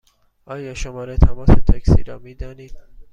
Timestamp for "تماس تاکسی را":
1.17-2.19